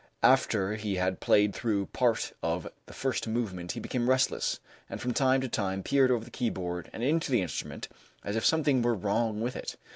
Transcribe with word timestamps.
After 0.23 0.77
he 0.77 0.95
had 0.95 1.19
played 1.19 1.53
through 1.53 1.85
part 1.85 2.33
of 2.41 2.67
the 2.87 2.93
first 2.93 3.27
movement 3.27 3.73
he 3.73 3.79
became 3.79 4.09
restless, 4.09 4.59
and 4.89 4.99
from 4.99 5.13
time 5.13 5.41
to 5.41 5.47
time 5.47 5.83
peered 5.83 6.09
over 6.09 6.25
the 6.25 6.31
keyboard 6.31 6.89
and 6.91 7.03
into 7.03 7.29
the 7.31 7.43
instrument 7.43 7.87
as 8.23 8.35
if 8.35 8.43
something 8.43 8.81
were 8.81 8.95
wrong 8.95 9.41
with 9.41 9.55
it. 9.55 9.75